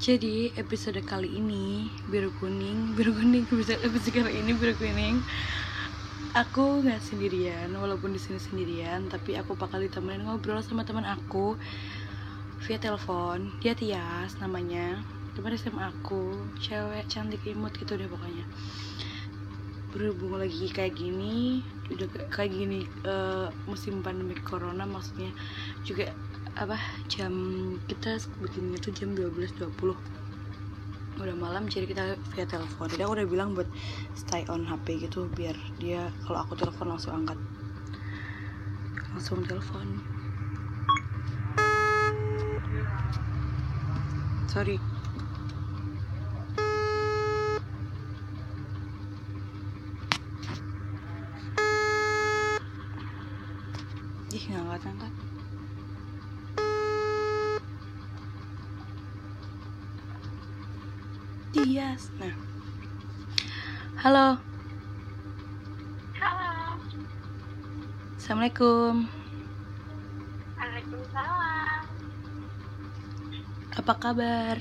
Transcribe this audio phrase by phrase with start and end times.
[0.00, 5.20] Jadi episode kali ini biru kuning, biru kuning episode episode kali ini biru kuning.
[6.32, 11.60] Aku nggak sendirian, walaupun di sini sendirian, tapi aku bakal ditemenin ngobrol sama teman aku
[12.64, 13.52] via telepon.
[13.60, 15.04] Dia Tias namanya,
[15.36, 18.48] teman SMA aku, cewek cantik imut gitu deh pokoknya.
[19.90, 25.34] Berhubung lagi kayak gini, udah kayak gini eh, musim pandemi corona maksudnya
[25.82, 26.14] juga
[26.54, 27.32] apa jam
[27.86, 30.20] kita begini tuh jam 12.20
[31.20, 32.88] udah malam jadi kita via telepon.
[32.88, 33.68] Jadi aku udah bilang buat
[34.16, 37.36] stay on HP gitu biar dia kalau aku telepon langsung angkat.
[39.12, 40.00] Langsung telepon.
[44.48, 44.80] Sorry
[54.30, 55.12] ih nggak angkat angkat
[61.50, 62.14] Tias.
[62.22, 62.30] Nah.
[63.98, 64.38] Halo.
[66.14, 66.78] Halo.
[68.30, 69.10] Assalamualaikum.
[70.54, 71.82] Waalaikumsalam.
[73.74, 74.56] Apa kabar?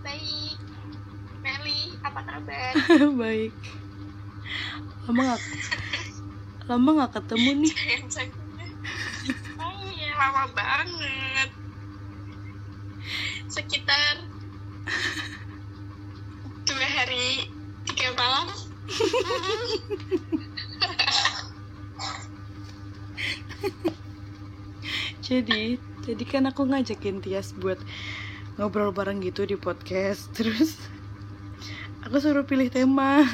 [0.00, 0.56] Baik.
[1.44, 2.72] Meli, apa kabar?
[3.20, 3.52] Baik.
[5.04, 5.42] Lama gak,
[6.64, 7.74] lama gak ketemu nih.
[9.60, 11.50] Oh iya, lama banget.
[13.52, 14.24] Sekitar
[16.72, 17.52] dua hari
[17.84, 18.48] tiga malam.
[25.26, 27.82] Jadi, jadi kan aku ngajakin Tias buat
[28.54, 30.30] ngobrol bareng gitu di podcast.
[30.38, 30.78] Terus
[32.06, 33.26] aku suruh pilih tema.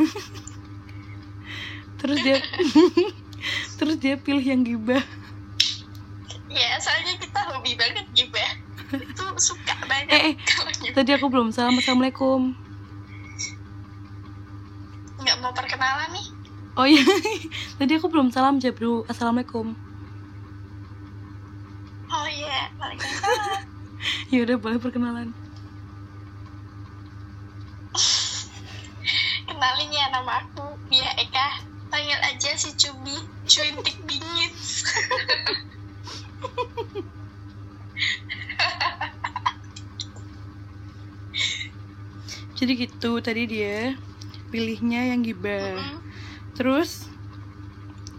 [2.00, 2.40] Terus dia
[3.78, 5.04] Terus dia pilih yang gibah.
[6.48, 8.50] Ya, soalnya kita hobi banget gibah.
[8.92, 11.76] Itu suka banget Eh, eh, tadi aku belum salam.
[11.76, 12.56] Assalamualaikum.
[15.22, 16.26] nggak mau perkenalan nih.
[16.74, 17.04] Oh iya,
[17.78, 19.06] tadi aku belum salam dulu.
[19.06, 19.91] Assalamualaikum.
[22.42, 23.62] Iya, Waalaikumsalam.
[24.34, 25.30] Ya udah boleh perkenalan.
[29.46, 31.70] Kenalin ya nama aku Bia Eka.
[31.86, 33.14] Panggil aja si Cubi,
[33.46, 34.50] cuintik bingit.
[42.58, 43.94] Jadi gitu tadi dia
[44.50, 45.78] pilihnya yang gibah.
[45.78, 46.02] Mm-mm.
[46.58, 47.06] Terus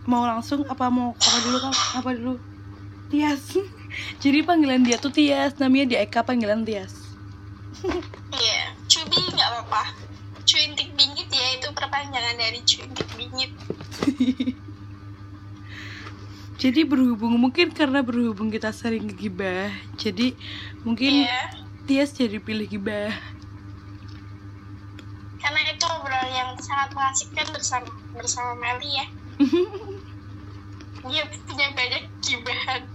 [0.08, 1.74] mau langsung apa mau apa dulu kan?
[2.00, 2.40] Apa dulu?
[3.12, 3.60] Tias.
[4.24, 6.96] Jadi panggilan dia tuh Tias, namanya dia Eka panggilan Tias.
[8.32, 9.84] Iya, Cubi nggak apa-apa.
[10.48, 13.52] Cuintik bingit ya itu perpanjangan dari cuintik bingit.
[16.64, 19.68] Jadi berhubung mungkin karena berhubung kita sering gibah,
[20.00, 20.32] jadi
[20.88, 21.44] mungkin Iya,
[21.84, 23.12] Tias jadi pilih gibah.
[25.44, 29.06] karena itu obrolan yang sangat mengasihkan bersama bersama Meli ya.
[31.12, 32.93] Dia punya banyak gibahan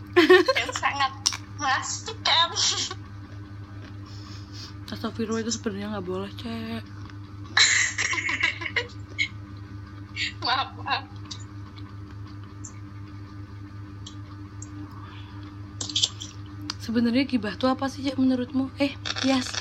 [0.57, 1.13] yang sangat
[1.59, 2.49] mengasihkan.
[4.89, 6.83] Astagfirullah itu sebenarnya nggak boleh cek.
[10.47, 11.05] maaf, maaf.
[16.89, 18.73] Sebenarnya gibah tuh apa sih Cek, menurutmu?
[18.81, 19.53] Eh, Tias.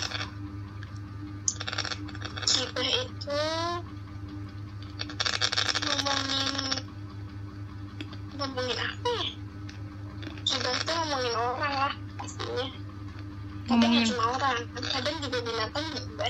[2.47, 3.39] Gibah itu
[5.83, 6.47] ngomongin
[8.39, 9.27] ngomongin apa ya?
[10.47, 12.67] Gibah itu ngomongin orang lah pastinya.
[13.67, 14.57] Tapi nggak Ngomongin cuma orang,
[14.87, 15.37] kadang juga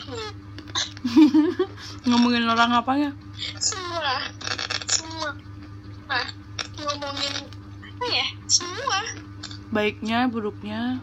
[2.07, 3.09] ngomongin orang apanya?
[3.57, 4.29] Semua,
[4.85, 5.29] semua.
[6.05, 6.27] Nah,
[6.77, 7.33] ngomongin
[7.97, 8.27] apa ya?
[8.45, 8.99] Semua.
[9.73, 11.01] Baiknya, buruknya.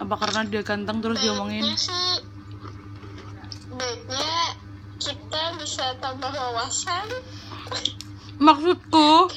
[0.00, 1.62] Apa karena dia ganteng terus diomongin?
[1.62, 2.14] Baiknya sih,
[3.70, 4.34] baiknya
[4.98, 7.06] kita bisa tambah wawasan.
[8.42, 9.30] Maksudku,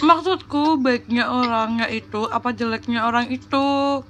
[0.00, 4.00] maksudku baiknya orangnya itu apa jeleknya orang itu?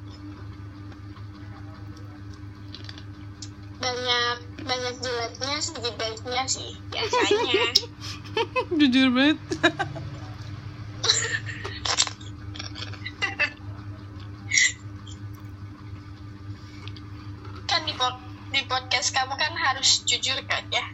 [4.65, 7.65] Banyak jeleknya sedikit baiknya sih biasanya
[8.75, 9.39] Jujur banget.
[17.69, 18.23] kan di pod-
[18.55, 20.85] di podcast kamu kan harus jujur kan ya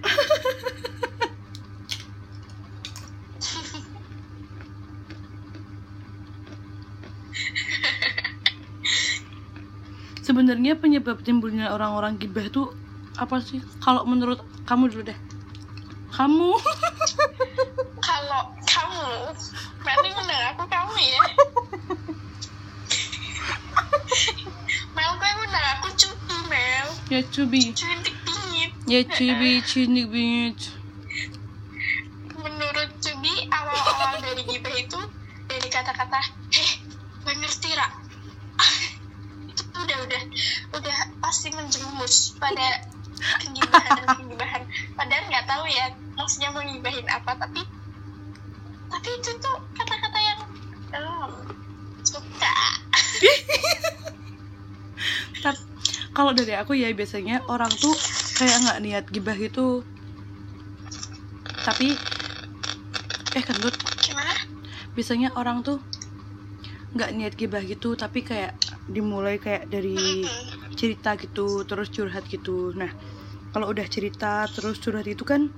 [10.20, 12.70] Sebenarnya penyebab timbulnya orang-orang gibah tuh
[13.20, 13.60] apa sih?
[13.78, 15.18] Kalau menurut kamu dulu deh.
[16.10, 16.50] Kamu
[18.08, 19.06] kalau kamu
[19.80, 21.22] Meli mendengar aku kamu ya
[27.10, 27.74] Ya cubi.
[27.74, 30.58] cuintik bingit Ya cubi cinik bingit.
[32.38, 34.96] menurut Cubi awal-awal dari gibah itu
[35.44, 36.22] dari kata-kata
[36.54, 36.70] heh
[37.26, 37.90] gak ngerti ra
[39.50, 40.22] itu udah udah
[40.78, 42.86] udah pasti menjerumus pada
[43.20, 44.62] kegibahan dan kegibahan
[44.96, 45.86] padahal nggak tahu ya
[46.16, 47.62] maksudnya mengibahin apa tapi
[48.90, 50.40] tapi itu tuh kata-kata yang
[50.98, 51.30] em,
[52.02, 52.56] suka.
[56.10, 57.94] Kalau dari aku ya biasanya orang tuh
[58.36, 59.86] kayak nggak niat gibah gitu.
[61.64, 61.94] Tapi
[63.38, 63.72] eh kentut.
[64.98, 65.78] Biasanya orang tuh
[66.90, 68.58] nggak niat gibah gitu tapi kayak
[68.90, 70.26] dimulai kayak dari
[70.74, 72.74] cerita gitu terus curhat gitu.
[72.74, 72.90] Nah
[73.54, 75.54] kalau udah cerita terus curhat itu kan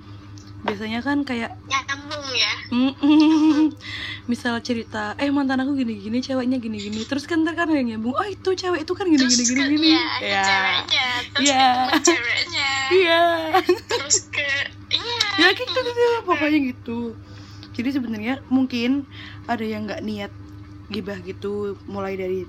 [0.62, 2.54] biasanya kan kayak nyambung ya?
[4.30, 7.88] Misal cerita eh mantan aku gini gini ceweknya gini gini terus kan ntar kan yang
[7.88, 10.44] nyambung oh itu cewek itu kan gini terus gini gini gini ya, ya.
[10.46, 12.70] ceweknya terus ke temen ceweknya.
[12.92, 13.22] Iya.
[13.90, 14.50] Terus ke
[14.94, 15.24] iya.
[15.40, 17.00] Ya gitu gitu pokoknya gitu.
[17.72, 19.08] Jadi sebenarnya mungkin
[19.48, 20.32] ada yang nggak niat
[20.92, 22.46] gibah gitu mulai dari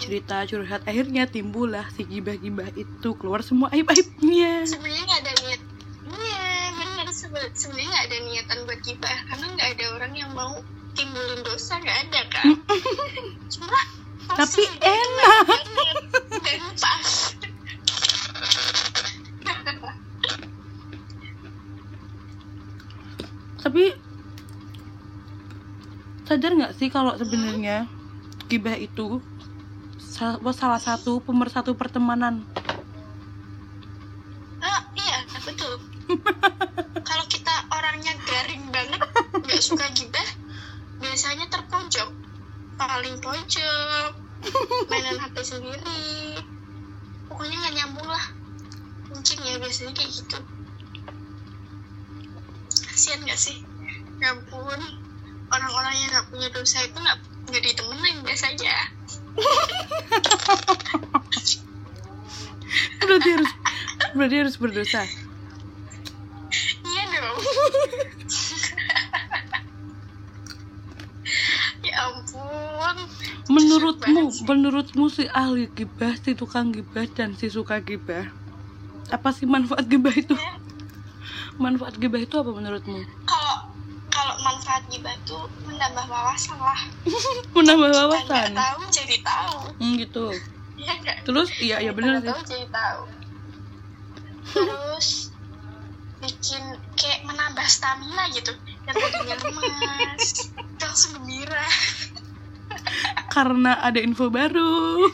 [0.00, 0.82] cerita curhat.
[0.84, 3.08] Akhirnya timbullah si gibah-gibah itu.
[3.16, 4.66] Keluar semua aib-aibnya.
[4.66, 5.60] Sebenarnya nggak ada niat.
[6.02, 9.16] Iya benar sebe- sebenarnya nggak ada niatan buat gibah.
[9.30, 10.52] Karena nggak ada orang yang mau
[10.92, 11.78] timbulin dosa.
[11.78, 12.46] Nggak ada kan
[13.52, 13.78] cuma
[14.32, 15.46] Tapi enak.
[16.40, 17.10] dan pas.
[23.62, 23.94] Tapi
[26.26, 27.86] sadar nggak sih kalau sebenarnya
[28.50, 29.22] gibah itu
[30.54, 32.46] salah satu pemersatu pertemanan.
[34.62, 35.82] Ah iya betul.
[37.08, 39.02] Kalau kita orangnya garing banget
[39.34, 40.28] nggak suka gibah
[41.02, 42.10] biasanya terpojok.
[42.78, 44.10] Paling pojok
[44.86, 46.38] mainan HP sendiri.
[47.26, 48.24] Pokoknya nggak nyambung lah.
[49.10, 50.38] Mungkin ya biasanya kayak gitu.
[52.86, 53.58] Kasian nggak sih?
[54.22, 54.80] Ya ampun
[55.50, 57.18] orang-orang yang nggak punya dosa itu nggak
[57.50, 58.74] nggak ditemenin biasanya
[63.02, 63.52] berarti harus
[64.16, 65.02] berarti harus berdosa.
[66.84, 67.38] Iya dong.
[71.82, 72.96] Ya ampun.
[73.52, 78.30] Menurutmu menurutmu si ahli gibah si tukang gibah dan si suka gibah
[79.12, 80.32] apa sih manfaat gibah itu?
[80.32, 80.56] Ya.
[81.60, 83.04] manfaat gibah itu apa menurutmu
[84.72, 86.80] manfaat gibah tuh menambah wawasan lah.
[87.60, 88.24] Menambah wawasan?
[88.24, 89.56] nggak tahu jadi tahu.
[89.76, 90.26] Hmm, gitu.
[90.80, 90.96] Ya
[91.28, 91.48] terus?
[91.60, 92.32] Iya iya benar sih.
[92.32, 93.00] tahu jadi tahu.
[94.48, 95.08] Terus
[96.24, 96.62] bikin
[96.96, 98.56] kayak menambah stamina gitu.
[98.88, 100.24] Yang tadinya lemas
[100.80, 101.68] langsung gembira.
[103.28, 105.04] Karena ada info baru.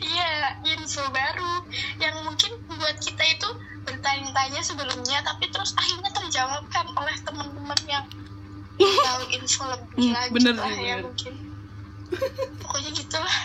[0.00, 1.52] Iya info baru.
[2.00, 3.48] Yang mungkin buat kita itu
[3.84, 8.04] bertanya-tanya sebelumnya tapi terus akhirnya terjawabkan oleh teman-teman yang
[8.80, 11.04] tahu info lebih Hmm, lagi bener lah sih, ya bener.
[11.04, 11.34] mungkin.
[12.60, 13.36] Pokoknya gitulah.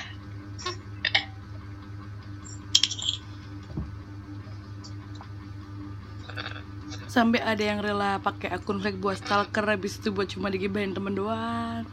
[7.07, 11.15] Sampai ada yang rela pakai akun fake buat stalker habis itu buat cuma digibahin temen
[11.15, 11.85] doang.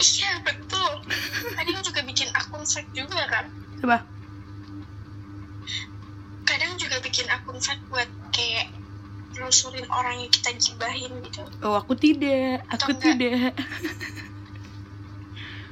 [0.00, 0.92] Iya betul.
[1.54, 3.46] Kadang juga bikin akun fake juga kan?
[3.78, 3.98] Coba
[6.44, 8.06] kadang juga bikin akun fake buat
[9.34, 11.42] nelusurin orang yang kita gibahin gitu.
[11.66, 12.62] Oh aku tidak.
[12.70, 13.02] Aku enggak?
[13.02, 13.52] tidak.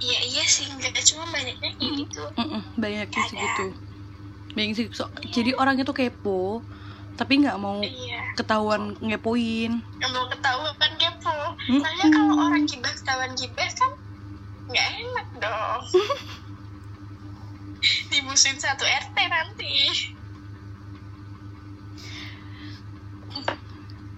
[0.02, 2.22] Iya iya sih nggak cuma banyaknya kayak gitu.
[2.34, 3.38] Mm-mm, banyak sih Ada.
[3.38, 3.66] gitu
[4.52, 4.86] banyak sih.
[4.92, 6.66] So- jadi orang itu kepo
[7.12, 8.34] tapi nggak mau iya.
[8.34, 9.78] ketahuan ngepoin.
[9.78, 11.38] Yang mau ketahuan kan kepo.
[11.70, 11.80] Mm-mm.
[11.86, 13.92] soalnya kalau orang gibah ketahuan gibah kan
[14.66, 15.82] nggak enak dong.
[18.10, 19.70] Dimusuhin satu RT nanti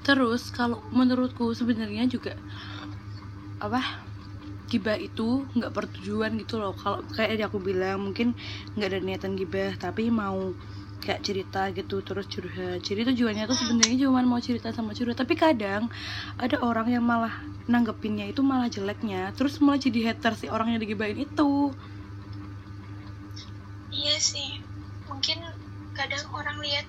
[0.05, 2.37] terus kalau menurutku sebenarnya juga
[3.59, 4.05] apa
[4.69, 6.77] gibah itu nggak bertujuan gitu loh.
[6.77, 8.37] Kalau kayak yang aku bilang mungkin
[8.77, 10.53] nggak ada niatan gibah tapi mau
[11.05, 12.81] kayak cerita gitu terus curhat.
[12.81, 15.21] Jadi tujuannya tuh sebenarnya cuma mau cerita sama curhat.
[15.21, 15.93] Tapi kadang
[16.41, 17.33] ada orang yang malah
[17.69, 21.73] nanggepinnya itu malah jeleknya terus malah jadi hater si orang yang digibahin itu.
[23.95, 24.61] Iya sih.
[25.09, 25.39] Mungkin
[25.95, 26.89] kadang orang lihat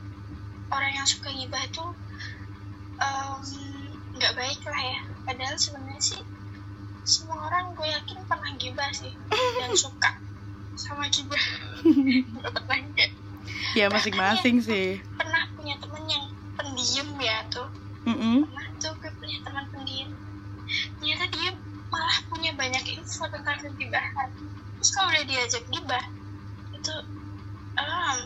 [0.74, 1.86] orang yang suka gibah itu
[4.16, 5.00] nggak baik lah ya.
[5.28, 6.22] Padahal sebenarnya sih
[7.06, 9.14] semua orang gue yakin pernah gibah sih.
[9.62, 10.18] Dan suka
[10.80, 11.44] sama gibah.
[11.86, 13.12] Nggak pernah enggak
[13.78, 15.04] ya masing-masing sih.
[15.20, 16.26] pernah punya temen yang
[16.56, 17.70] pendiam ya tuh.
[18.06, 18.46] Mm-mm.
[18.50, 20.10] pernah tuh gue punya teman pendiam.
[20.98, 21.52] Ternyata dia
[21.92, 24.34] malah punya banyak info tentang kegibahan
[24.76, 26.06] terus kalau udah diajak gibah
[26.74, 26.96] itu
[27.78, 28.18] em,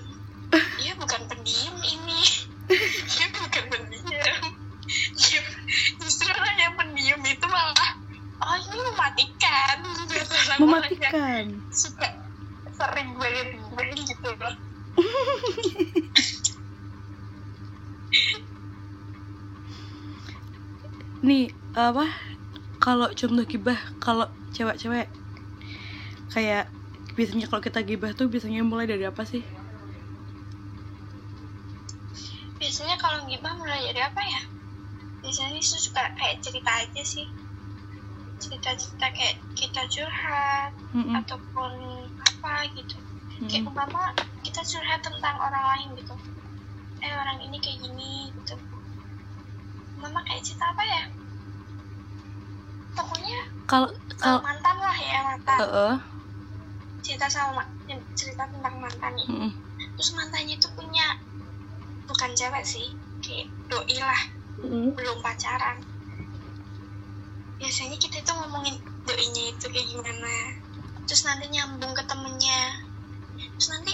[0.79, 2.21] dia bukan pendiam ini.
[3.17, 4.59] Dia bukan pendiam
[4.89, 5.41] dia,
[6.01, 7.91] justru orang yang pendiam itu malah
[8.49, 9.77] oh ini mematikan.
[10.61, 11.45] Mematikan.
[11.69, 12.09] suka
[12.73, 13.53] sering banget
[13.93, 14.55] gitu loh.
[21.27, 22.09] Nih apa?
[22.79, 24.25] Kalau contoh gibah kalau
[24.55, 25.11] cewek-cewek
[26.31, 26.71] kayak
[27.13, 29.43] biasanya kalau kita gibah tuh biasanya mulai dari apa sih?
[32.57, 34.41] Biasanya kalau gibah mulai dari apa ya?
[35.19, 37.27] Biasanya sih suka kayak cerita aja sih
[38.49, 41.13] cerita-cerita kayak kita curhat Mm-mm.
[41.21, 41.71] ataupun
[42.29, 42.97] apa gitu
[43.49, 43.69] kayak Mm-mm.
[43.69, 44.03] umpama
[44.45, 46.15] kita curhat tentang orang lain gitu
[47.05, 48.55] eh orang ini kayak gini gitu
[50.01, 51.01] mama kayak cerita apa ya
[52.97, 53.37] pokoknya
[53.69, 53.89] kalau
[54.21, 55.95] kalau mantan lah ya mantan Heeh.
[57.05, 57.71] cerita sama ma-
[58.19, 59.51] cerita tentang mantannya Mm-mm.
[59.95, 61.05] terus mantannya itu punya
[62.09, 62.87] bukan cewek sih
[63.23, 64.21] kayak doi lah
[64.63, 64.91] Mm-mm.
[64.97, 65.77] belum pacaran
[67.59, 70.33] biasanya kita itu ngomongin doinya itu kayak gimana.
[71.05, 72.61] Terus nanti nyambung ke temennya.
[73.59, 73.93] Terus nanti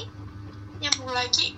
[0.79, 1.57] nyambung lagi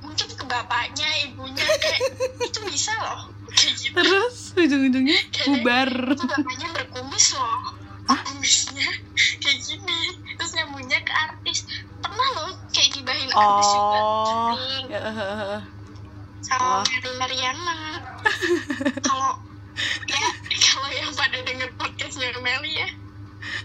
[0.00, 2.00] mungkin ke bapaknya ibunya kayak
[2.48, 3.32] itu bisa loh.
[3.50, 3.94] Kayak gitu.
[3.96, 5.18] Terus ujung-ujungnya
[5.48, 5.90] bubar.
[6.12, 7.80] itu bapaknya berkumis loh.
[8.10, 8.20] Hah?
[8.26, 8.88] kumisnya
[9.42, 10.00] kayak gini.
[10.36, 11.64] Terus nyambungnya ke artis.
[12.00, 13.98] Pernah loh kayak gibahin artis juga.
[13.98, 14.52] Oh.
[14.54, 15.60] Sering ya, heeh.
[16.50, 16.82] Oh.
[16.82, 17.78] sama Mary Mariana
[19.06, 19.38] kalau
[20.10, 20.28] ya
[20.58, 21.70] kalau yang pada denger
[22.38, 22.88] Meli ya.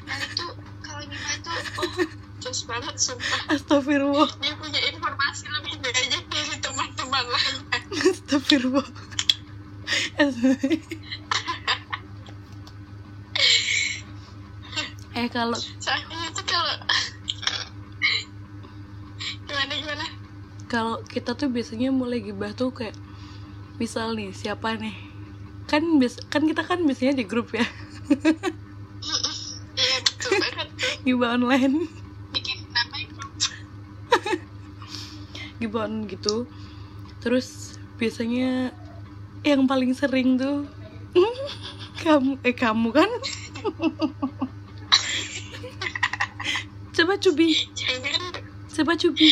[0.09, 1.53] Meli tuh kalau gimana tuh
[1.85, 1.93] oh
[2.41, 3.41] jos banget sumpah.
[3.53, 4.29] Astagfirullah.
[4.41, 7.79] Dia punya informasi lebih banyak dari teman-teman lainnya
[8.09, 8.87] astagfirullah.
[15.15, 16.75] Eh kalau soalnya itu kalau
[19.47, 20.05] gimana gimana?
[20.65, 22.97] kalau kita tuh biasanya mulai gibah tuh kayak
[23.79, 24.97] misal nih siapa nih?
[25.71, 27.65] Kan bias kan kita kan biasanya di grup ya
[29.75, 31.85] iya betul banget tuh gibah online.
[32.33, 33.21] Bikin nama itu?
[35.61, 36.49] Gibah online gitu.
[37.21, 38.73] Terus biasanya
[39.45, 40.65] yang paling sering tuh
[42.03, 43.05] kamu eh kamu kan?
[46.97, 47.53] Coba cubi.
[48.73, 49.29] Coba cubi.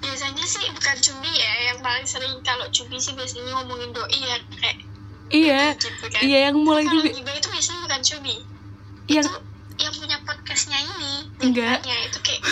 [0.00, 2.40] Biasanya sih bukan cumi ya yang paling sering.
[2.40, 4.80] Kalau cumi sih biasanya ngomongin doi ya kayak
[5.28, 5.76] iya.
[5.76, 6.24] gitu kan.
[6.24, 8.36] Iya yang mulai kalau tuh Giba itu biasanya bukan cumi
[9.12, 9.34] yang itu
[9.78, 11.80] yang punya podcastnya ini Enggak.
[11.82, 12.42] ceritanya itu kayak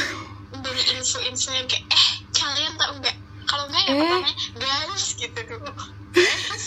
[0.60, 3.16] dari info-info yang kayak eh kalian tahu nggak?
[3.44, 4.00] Kalau nggak yang Eh.
[4.00, 5.38] pertama guys gitu.
[5.46, 5.70] Dulu
[6.10, 6.64] guys.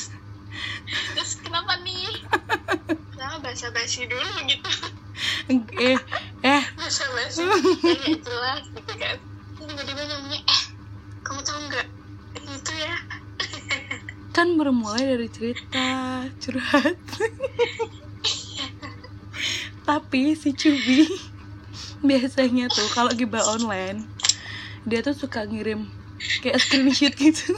[1.13, 2.09] Terus kenapa nih?
[3.11, 4.69] Kenapa bahasa basi dulu gitu?
[5.77, 5.97] Eh
[6.43, 6.63] eh.
[6.75, 7.43] Bahasa basi
[7.81, 9.17] kayak jelas gitu kan.
[9.57, 10.61] Tiba-tiba ngomongnya eh
[11.21, 11.87] kamu tahu nggak?
[12.39, 12.95] Itu ya.
[14.33, 15.85] Kan bermulai dari cerita
[16.39, 16.97] curhat
[19.83, 21.07] tapi si Cubi
[22.07, 24.07] biasanya tuh kalau gibah online
[24.83, 25.87] dia tuh suka ngirim
[26.43, 27.55] kayak screenshot gitu.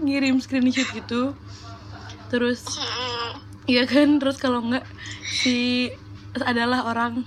[0.00, 1.36] Ngirim screenshot gitu.
[2.32, 2.64] Terus
[3.70, 4.82] Iya kan, terus kalau enggak
[5.22, 5.86] si
[6.34, 7.22] adalah orang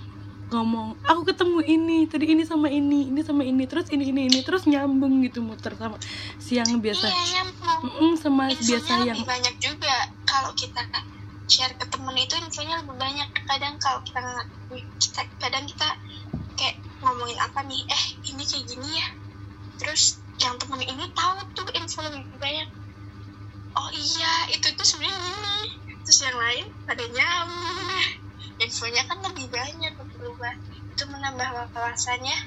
[0.52, 4.44] ngomong, aku ketemu ini, tadi ini sama ini, ini sama ini, terus ini ini ini,
[4.44, 5.96] terus nyambung gitu muter sama
[6.36, 8.12] si yang biasa, iya nyambung.
[8.20, 10.84] Sama biasa yang banyak juga kalau kita
[11.44, 13.28] share ke temen itu infonya lebih banyak.
[13.44, 14.20] Kadang kalau kita
[15.00, 15.88] kita kadang kita
[16.56, 19.06] kayak ngomongin apa nih eh ini kayak gini ya.
[19.80, 22.68] Terus yang temen ini tahu tuh info lebih banyak.
[23.74, 25.56] Oh iya itu tuh sebenarnya ini
[26.04, 27.88] terus yang lain pada nyambung
[28.60, 30.54] infonya kan lebih banyak berubah.
[30.94, 32.38] Itu menambah wawasannya.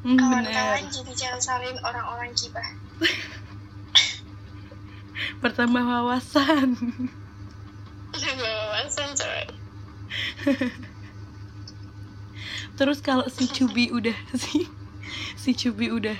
[0.00, 2.64] Hmm, kawan-kawan jadi jangan salin orang-orang gibah.
[5.44, 6.72] Bertambah wawasan.
[12.80, 14.64] Terus kalau si Cubi udah si
[15.36, 16.16] si Cubi udah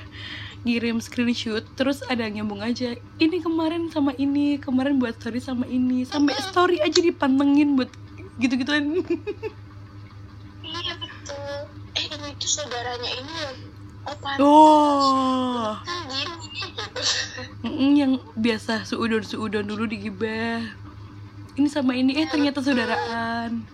[0.60, 2.92] ngirim screenshot, terus ada nyambung aja.
[3.16, 7.88] Ini kemarin sama ini, kemarin buat story sama ini, sampai story aja dipantengin buat
[8.36, 9.00] gitu-gituan.
[10.60, 11.52] Iya betul.
[11.96, 13.32] Eh ini tuh saudaranya ini.
[14.36, 14.44] Oh.
[14.44, 15.72] Oh.
[17.72, 20.60] Yang biasa suudon suudon dulu digibah
[21.59, 22.14] ini sama ini.
[22.21, 23.66] Eh ternyata saudaraan.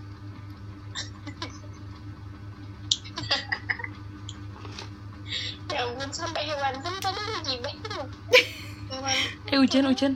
[5.67, 8.01] Ya ampun sampai hewan pun tadi itu.
[8.89, 9.17] Hewan
[9.53, 10.13] eh hujan hujan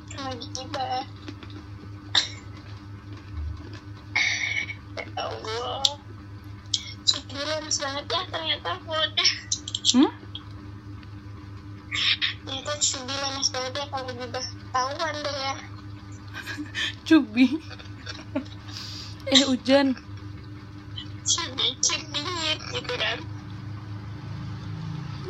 [17.08, 17.46] cubi.
[19.30, 19.94] Eh hujan.
[21.30, 23.18] Cubi cubingit gitu kan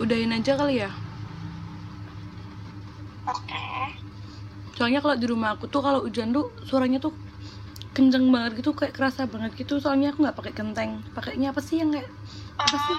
[0.01, 0.91] udahin aja kali ya.
[3.29, 3.61] Oke.
[4.77, 7.13] Soalnya kalau di rumah aku tuh kalau hujan tuh suaranya tuh
[7.93, 9.77] kenceng banget gitu kayak kerasa banget gitu.
[9.83, 10.91] Soalnya aku nggak pakai genteng.
[11.13, 12.09] Pakainya apa sih yang kayak
[12.57, 12.99] apa sih?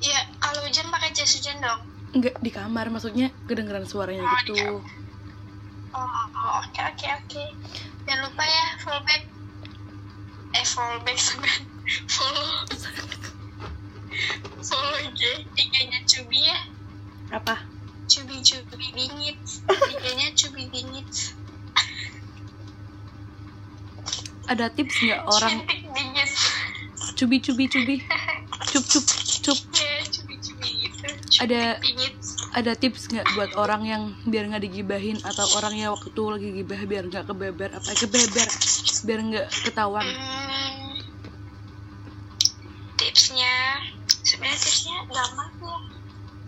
[0.00, 1.80] Ya kalau hujan pakai jas hujan dong.
[2.16, 2.86] Nggak di kamar.
[2.88, 4.80] Maksudnya kedengeran suaranya Oh, gitu
[5.94, 7.42] oh, oke oke oke.
[8.06, 9.22] Jangan lupa ya fallback
[10.50, 11.66] eh fallback sebenarnya
[12.14, 12.50] follow.
[14.60, 15.20] Follow IG
[15.56, 16.58] IG-nya Cubi ya.
[17.32, 17.64] Apa?
[18.10, 19.38] Cubi Cubi bingit.
[19.70, 21.10] IG-nya Cubi bingit.
[24.50, 25.62] Ada tips nggak orang?
[27.14, 27.96] Cubi cubi cubi
[28.66, 29.04] cup cup
[29.46, 29.58] cup.
[29.78, 31.06] Ya Cubi Cubi gitu
[31.38, 32.18] Ada- bingit
[32.50, 36.80] ada tips nggak buat orang yang biar nggak digibahin atau orang yang waktu lagi gibah
[36.90, 37.70] biar nggak kebeber?
[37.78, 38.48] Apa kebeber?
[39.06, 40.06] Biar nggak ketahuan?
[40.06, 40.98] Hmm,
[42.98, 43.54] tipsnya
[44.26, 45.76] sebenarnya tipsnya gampang ya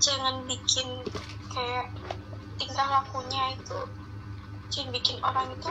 [0.03, 0.89] jangan bikin
[1.55, 1.87] kayak
[2.59, 3.79] tingkah lakunya itu.
[4.73, 5.71] Jangan bikin orang itu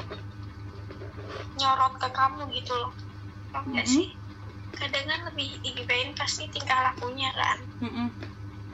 [1.59, 2.91] nyorot ke kamu gitu loh.
[3.51, 3.93] Tau nggak Mhm.
[3.95, 4.07] sih?
[4.79, 7.57] Kadang kan lebih digibain pasti tingkah lakunya kan.
[7.83, 8.07] Mm-mm.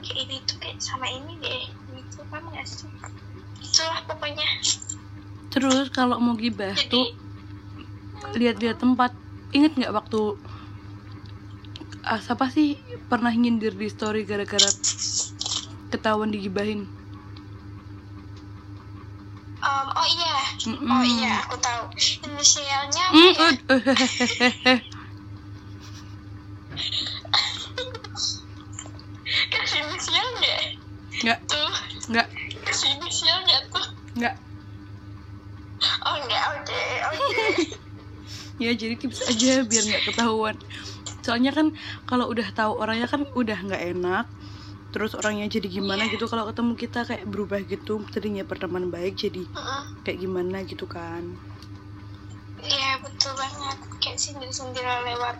[0.04, 2.90] Kayak ini tuh kayak sama ini deh gitu kan nggak sih?
[3.62, 4.48] Itulah pokoknya.
[5.52, 7.06] Terus kalau mau gibah jadi tuh
[8.38, 9.12] lihat-lihat tempat.
[9.56, 10.20] Inget nggak waktu
[12.04, 12.76] ah, siapa sih
[13.10, 14.68] pernah nyindir di story gara-gara
[15.92, 16.86] ketahuan digibahin?
[19.64, 20.36] Um, oh iya.
[20.68, 20.90] Mm-mm.
[20.92, 21.82] oh iya aku tahu.
[22.28, 23.48] Inisialnya apa Mm, ya?
[23.48, 24.74] ud- eh, hehehehe.
[29.52, 30.62] kasih inisial nggak
[31.24, 31.40] nggak
[32.08, 32.28] tuh nggak.
[32.64, 33.86] Kasih inisial nggak tuh.
[34.16, 34.34] Nggak.
[36.08, 36.80] Oh nggak oke
[37.12, 37.42] oke.
[38.58, 40.58] Ya jadi tips aja biar nggak ketahuan.
[41.22, 41.70] Soalnya kan
[42.02, 44.26] kalau udah tahu orangnya kan udah nggak enak
[44.90, 46.18] terus orangnya jadi gimana Iya.
[46.18, 46.26] gitu.
[46.26, 49.82] Kalau ketemu kita kayak berubah gitu tadinya berteman baik jadi Heeh.
[50.02, 51.38] kayak gimana gitu kan.
[52.58, 53.78] Iya betul banget.
[54.02, 55.38] Kayak sindir-sindir lewat.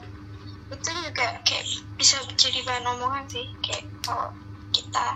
[0.70, 1.66] Itu juga kayak
[1.98, 3.50] bisa jadi bahan omongan sih.
[3.58, 4.30] Kayak kalau
[4.70, 5.06] kita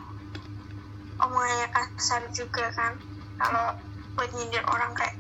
[1.23, 2.99] omongannya kasar juga kan.
[3.39, 3.79] Kalau
[4.19, 5.17] buat nyindir orang kayak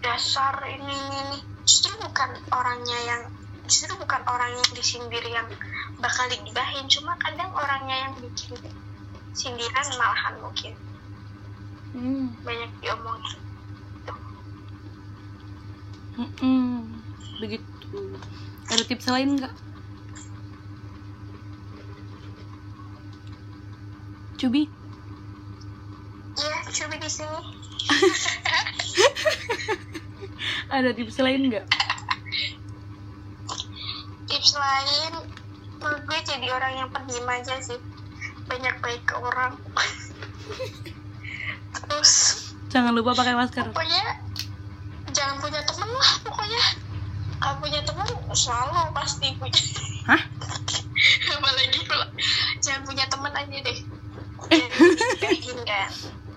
[0.00, 1.38] dasar ini ini ini.
[1.66, 3.22] Justru bukan orangnya yang
[3.68, 5.46] justru bukan orang yang disindir yang
[6.00, 6.86] bakal digibahin.
[6.88, 8.56] Cuma kadang orangnya yang bikin
[9.34, 10.74] sindiran malahan mungkin.
[11.88, 12.28] Hmm.
[12.44, 13.40] banyak diomongin.
[16.18, 16.84] Mm-mm.
[17.40, 17.98] begitu.
[18.68, 19.54] Ada tips lain nggak?
[24.38, 24.77] Cubi
[26.78, 27.40] coba di sini.
[30.74, 31.66] Ada tips lain nggak?
[34.30, 35.12] Tips lain
[35.82, 37.82] menurut gue jadi orang yang pendiam aja sih.
[38.46, 39.58] Banyak baik ke orang.
[41.90, 42.12] Terus
[42.70, 43.74] jangan lupa pakai masker.
[43.74, 44.22] pokoknya
[45.10, 46.62] jangan punya temen lah pokoknya.
[47.38, 49.62] Kalau punya temen selalu pasti punya.
[50.06, 50.22] Hah?
[51.34, 52.06] Apalagi kalau
[52.62, 53.78] jangan punya temen aja deh.
[54.48, 54.64] Eh.
[55.18, 55.90] jadi nikahin kan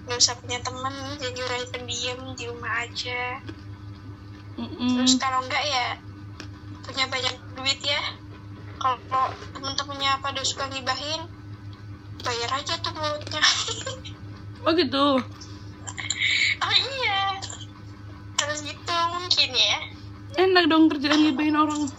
[0.06, 3.22] nggak usah punya temen jadi orang pendiam di rumah aja.
[4.60, 5.00] Mm-mm.
[5.00, 5.86] terus kalau enggak ya
[6.84, 8.02] punya banyak duit ya.
[8.82, 8.98] Kalau
[9.54, 11.22] temen-temennya pada suka ngibahin
[12.26, 13.42] bayar aja tuh mulutnya.
[14.62, 15.18] Oh gitu?
[16.62, 17.22] Oh iya.
[18.38, 19.78] Harus gitu mungkin ya.
[20.38, 21.90] Enak dong kerjaan ngibahin orang.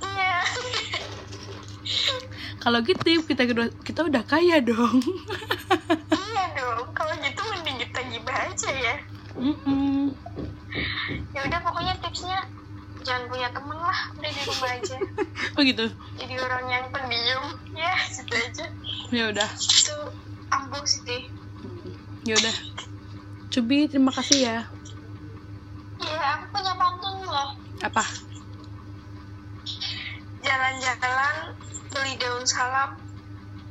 [0.00, 0.36] Iya.
[2.64, 3.44] Kalau gitu kita
[3.84, 5.04] kita udah kaya dong
[8.44, 8.94] aja ya.
[11.34, 12.38] Ya udah pokoknya tipsnya
[13.04, 14.96] jangan punya temen lah udah di rumah aja.
[15.54, 15.86] Oh gitu?
[16.18, 17.44] Jadi orang yang pendiam
[17.78, 18.66] ya gitu aja.
[19.14, 19.48] Ya udah.
[19.54, 19.96] Itu
[20.50, 21.30] ampuh sih
[22.24, 22.56] ya udah.
[23.52, 24.58] Cubi terima kasih ya.
[26.00, 27.50] Iya aku punya pantun loh.
[27.84, 28.04] Apa?
[30.44, 31.36] Jalan-jalan
[31.92, 33.03] beli daun salam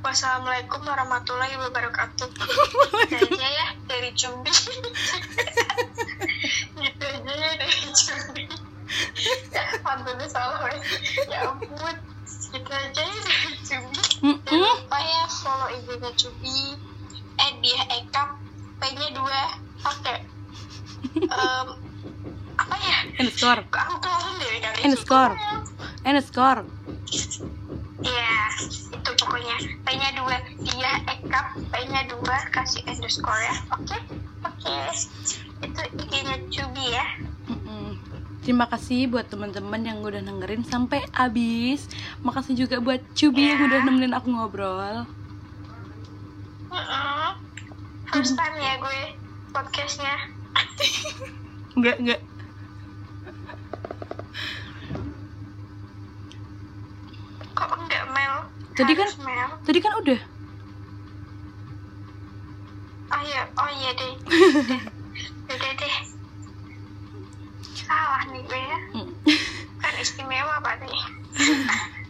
[0.03, 2.27] wassalamualaikum warahmatullahi wabarakatuh.
[3.09, 4.51] Gitu aja ya dari Cumbi
[6.75, 8.43] gitu aja ya dari Cumbi
[9.49, 10.79] ya pantunnya salah ya
[11.31, 11.95] ya ampun.
[12.51, 14.61] Gitu aja ya dari Cumbi jangan Mm-mm.
[14.83, 16.59] lupa ya follow IG-nya Cumbi
[17.33, 18.29] eh dia ekap
[18.77, 19.41] P-nya dua
[19.79, 20.19] pakai
[21.13, 21.67] Em,
[22.55, 22.97] apa ya?
[23.19, 25.33] Underscore aku keluarin deh kali Underscore.
[26.03, 26.61] underscore
[31.33, 33.55] Eka, P-nya dua, kasih underscore ya.
[33.73, 33.97] Oke?
[34.45, 34.77] Oke.
[35.65, 37.05] Itu IG-nya Cubi ya.
[38.45, 41.89] Terima kasih buat teman-teman yang udah dengerin sampai habis.
[42.21, 43.65] Makasih juga buat Cubi yang Ya.
[43.65, 45.09] udah nemenin aku ngobrol.
[46.69, 47.29] Mm-mm.
[48.05, 48.99] First time ya gue
[49.49, 50.13] podcastnya.
[51.73, 52.21] Enggak, enggak.
[57.53, 58.35] Kok enggak Mel?
[58.73, 59.49] Tadi kan- Mel.
[59.61, 60.19] Tadi kan udah.
[63.53, 64.13] Oh iya, deh.
[65.45, 65.95] Udah deh.
[67.75, 68.77] Salah nih gue ya.
[68.95, 69.09] Mm.
[69.77, 71.03] Kan istimewa pak nih.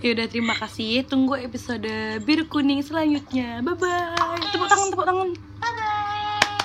[0.00, 1.04] Ya udah terima kasih.
[1.04, 1.84] Tunggu episode
[2.24, 3.60] biru kuning selanjutnya.
[3.60, 4.40] Bye bye.
[4.48, 5.28] Tepuk tangan, tepuk tangan.
[5.60, 6.56] Bye bye.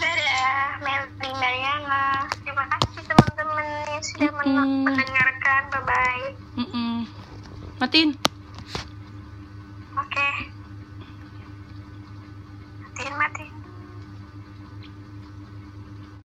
[0.00, 2.24] Dadah, Melly Mariana.
[2.40, 4.80] Terima kasih teman-teman yang sudah men- Mm-mm.
[4.88, 5.62] mendengarkan.
[5.68, 6.24] Bye bye.
[6.56, 6.92] Mm-mm.
[7.76, 8.16] Matiin.